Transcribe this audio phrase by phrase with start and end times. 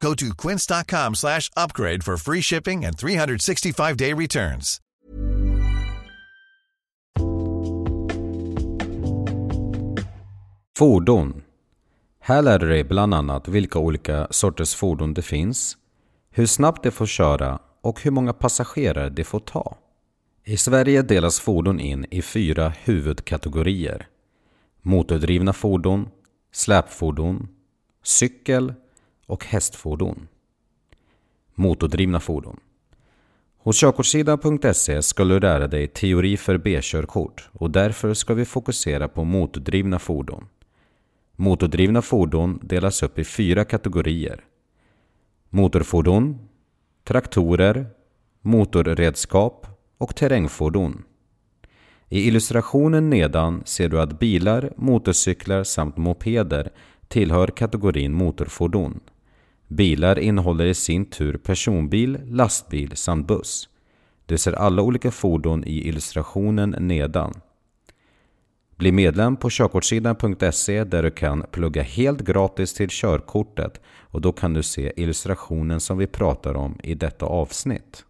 [0.00, 4.80] Go to quince.com slash upgrade for free shipping and 365-day returns.
[10.78, 11.42] Fordon.
[12.20, 15.76] Här lär du dig bland annat vilka olika sorters fordon det finns,
[16.30, 19.76] hur snabbt det får köra och hur många passagerare det får ta.
[20.44, 24.06] I Sverige delas fordon in i fyra huvudkategorier.
[24.82, 26.08] Motordrivna fordon,
[26.52, 27.48] släpfordon,
[28.02, 28.74] cykel
[29.28, 30.28] och hästfordon.
[31.54, 32.60] Motordrivna fordon.
[33.58, 39.24] Hos körkortssidan.se ska du lära dig teori för B-körkort och därför ska vi fokusera på
[39.24, 40.46] motordrivna fordon.
[41.36, 44.44] Motordrivna fordon delas upp i fyra kategorier.
[45.48, 46.38] Motorfordon,
[47.04, 47.86] traktorer,
[48.40, 49.66] motorredskap
[49.98, 51.02] och terrängfordon.
[52.08, 56.70] I illustrationen nedan ser du att bilar, motorcyklar samt mopeder
[57.08, 59.00] tillhör kategorin motorfordon.
[59.68, 63.68] Bilar innehåller i sin tur personbil, lastbil samt buss.
[64.26, 67.34] Du ser alla olika fordon i illustrationen nedan.
[68.76, 74.54] Bli medlem på körkortssidan.se där du kan plugga helt gratis till körkortet och då kan
[74.54, 78.04] du se illustrationen som vi pratar om i detta avsnitt.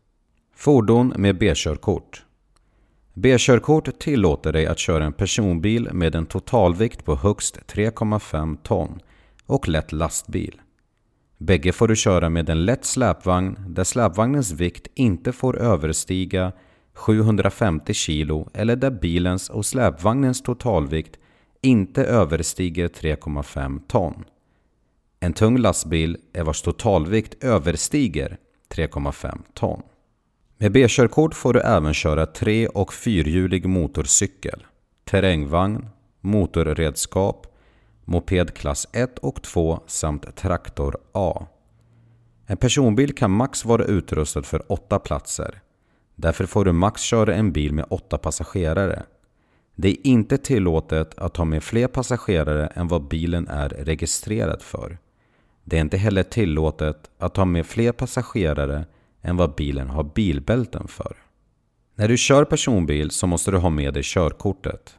[0.54, 2.24] Fordon med B-körkort
[3.14, 9.00] B-körkort tillåter dig att köra en personbil med en totalvikt på högst 3,5 ton
[9.46, 10.60] och lätt lastbil.
[11.38, 16.52] Bägge får du köra med en lätt släpvagn där släpvagnens vikt inte får överstiga
[16.94, 21.18] 750 kg eller där bilens och släpvagnens totalvikt
[21.62, 24.24] inte överstiger 3,5 ton.
[25.20, 28.36] En tung lastbil är vars totalvikt överstiger
[28.74, 29.82] 3,5 ton.
[30.58, 34.66] Med B-körkort får du även köra tre och fyrhjulig motorcykel,
[35.04, 35.88] terrängvagn,
[36.20, 37.57] motorredskap,
[38.08, 41.46] moped klass 1 och 2 samt traktor A.
[42.46, 45.60] En personbil kan max vara utrustad för 8 platser.
[46.14, 49.02] Därför får du max köra en bil med 8 passagerare.
[49.74, 54.98] Det är inte tillåtet att ha med fler passagerare än vad bilen är registrerad för.
[55.64, 58.84] Det är inte heller tillåtet att ha med fler passagerare
[59.22, 61.16] än vad bilen har bilbälten för.
[61.94, 64.97] När du kör personbil så måste du ha med dig körkortet.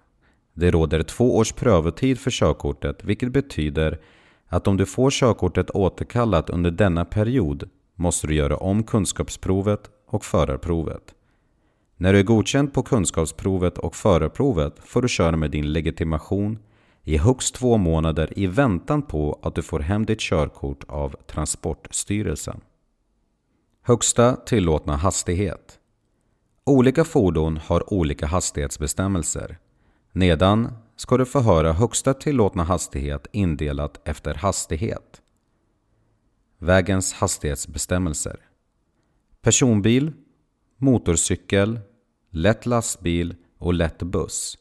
[0.59, 4.00] Det råder två års prövotid för körkortet vilket betyder
[4.47, 10.25] att om du får körkortet återkallat under denna period måste du göra om kunskapsprovet och
[10.25, 11.16] förarprovet.
[11.97, 16.59] När du är godkänd på kunskapsprovet och förarprovet får du köra med din legitimation
[17.03, 22.62] i högst två månader i väntan på att du får hem ditt körkort av Transportstyrelsen.
[23.81, 25.80] Högsta tillåtna hastighet.
[26.66, 29.58] Olika fordon har olika hastighetsbestämmelser.
[30.19, 35.21] Nedan ska du få höra högsta tillåtna hastighet indelat efter hastighet.
[36.57, 38.39] Vägens hastighetsbestämmelser.
[39.41, 40.11] Personbil,
[40.77, 41.79] motorcykel,
[42.29, 44.57] lätt lastbil och lätt buss.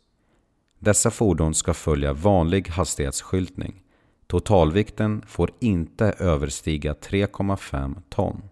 [0.79, 3.83] Dessa fordon ska följa vanlig hastighetsskyltning.
[4.27, 8.43] Totalvikten får inte överstiga 3,5 ton.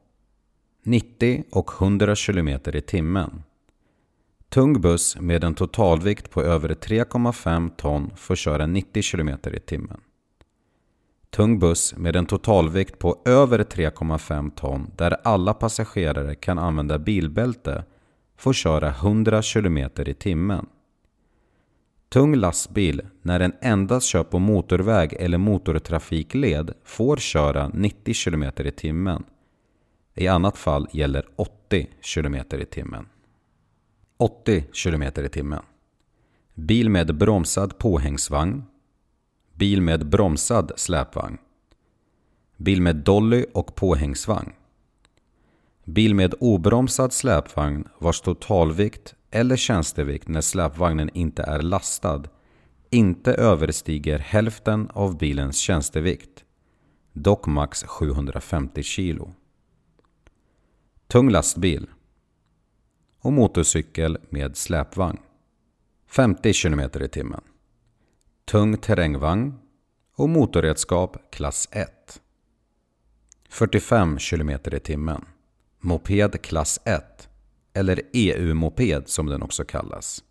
[0.82, 3.42] 90 och 100 km i timmen.
[4.48, 10.00] Tung buss med en totalvikt på över 3,5 ton får köra 90 km i timmen.
[11.31, 17.84] Tung buss med en totalvikt på över 3,5 ton där alla passagerare kan använda bilbälte
[18.37, 20.66] får köra 100 km i timmen.
[22.08, 28.70] Tung lastbil, när den endast kör på motorväg eller motortrafikled, får köra 90 km i
[28.70, 29.25] timmen.
[30.14, 33.06] I annat fall gäller 80 km i timmen.
[34.16, 35.62] 80 km i timmen.
[36.54, 38.62] Bil med bromsad påhängsvagn.
[39.52, 41.38] Bil med bromsad släpvagn.
[42.56, 44.52] Bil med dolly och påhängsvagn.
[45.84, 52.22] Bil med obromsad släpvagn vars totalvikt eller tjänstevikt när släpvagnen inte är lastad
[52.90, 56.44] inte överstiger hälften av bilens tjänstevikt,
[57.12, 59.20] dock max 750 kg.
[61.06, 61.86] Tung lastbil
[63.26, 65.19] och motorcykel med släpvagn
[66.06, 67.40] 50 km i timmen.
[68.44, 69.55] Tung terrängvagn
[70.17, 72.20] och motorredskap klass 1
[73.49, 75.25] 45 km i timmen.
[75.81, 77.28] Moped klass 1
[77.73, 80.25] eller EU-moped som den också kallas.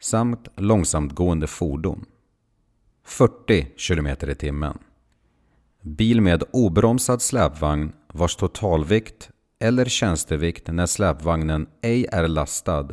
[0.00, 2.04] Samt långsamtgående fordon.
[3.04, 4.78] 40 km i timmen.
[5.82, 12.88] Bil med obromsad släpvagn vars totalvikt eller tjänstevikt när släpvagnen ej är lastad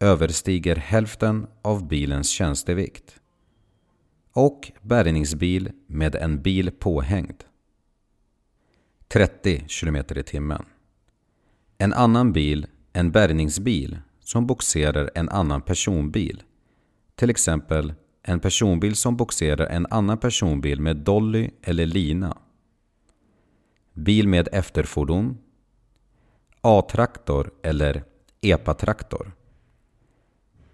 [0.00, 3.20] överstiger hälften av bilens tjänstevikt.
[4.32, 7.44] Och bärgningsbil med en bil påhängd.
[9.08, 10.64] 30 km i timmen.
[11.78, 16.42] En annan bil, en bärgningsbil, som boxerar en annan personbil.
[17.14, 22.38] Till exempel en personbil som boxerar en annan personbil med dolly eller lina.
[23.92, 25.38] Bil med efterfordon.
[26.66, 28.04] A-traktor eller
[28.40, 29.32] EPA-traktor.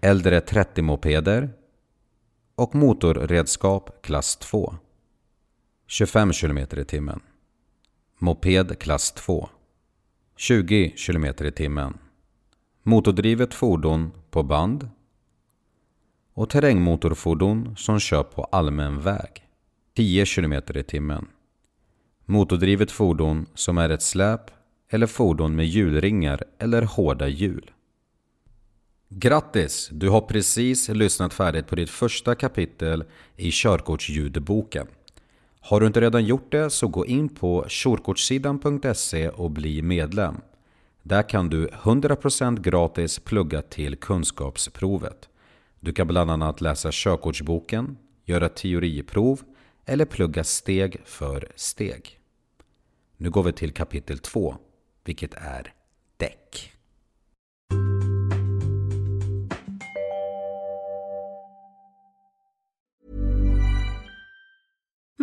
[0.01, 1.49] Äldre 30-mopeder.
[2.55, 4.75] Och motorredskap klass 2.
[5.87, 7.19] 25 km i timmen.
[8.17, 9.49] Moped klass 2.
[10.35, 11.97] 20 km i timmen.
[12.83, 14.89] Motordrivet fordon på band.
[16.33, 19.47] Och terrängmotorfordon som kör på allmän väg.
[19.95, 21.27] 10 km i timmen.
[22.25, 24.60] Motordrivet fordon som är ett släp
[24.93, 27.71] eller fordon med hjulringar eller hårda hjul.
[29.09, 29.89] Grattis!
[29.91, 33.03] Du har precis lyssnat färdigt på ditt första kapitel
[33.35, 34.87] i körkortsljudboken.
[35.59, 40.35] Har du inte redan gjort det så gå in på körkortssidan.se och bli medlem.
[41.03, 45.29] Där kan du 100% gratis plugga till kunskapsprovet.
[45.79, 49.41] Du kan bland annat läsa körkortsboken, göra teoriprov
[49.85, 52.19] eller plugga steg för steg.
[53.17, 54.55] Nu går vi till kapitel 2,
[55.03, 55.73] vilket är
[56.17, 56.70] däck.